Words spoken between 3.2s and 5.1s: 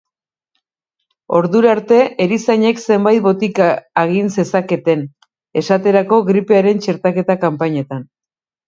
botika agin zezaketen,